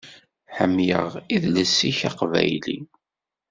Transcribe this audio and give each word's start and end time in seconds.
Ḥemmel 0.55 1.13
idles-ik 1.35 1.99
aqbayli. 2.09 2.79